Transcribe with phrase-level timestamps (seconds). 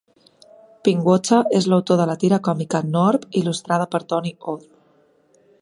[0.87, 4.69] Pinkwater és l'autor de la tira còmica 'Norb', il·lustrada per Tony Auth.